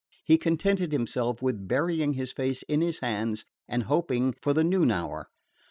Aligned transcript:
He 0.25 0.39
contented 0.39 0.91
himself 0.91 1.43
with 1.43 1.67
burying 1.67 2.13
his 2.13 2.31
face 2.31 2.63
in 2.63 2.81
his 2.81 2.97
hands 3.01 3.45
and 3.67 3.83
hoping 3.83 4.33
for 4.41 4.51
the 4.51 4.63
noon 4.63 4.89
hour. 4.89 5.29